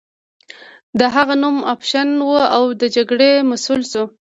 د 0.99 1.01
هغه 1.15 1.35
نوم 1.43 1.57
افشین 1.73 2.09
و 2.21 2.29
او 2.55 2.63
د 2.81 2.83
جګړې 2.95 3.31
مسؤل 3.51 3.81
شو. 3.91 4.03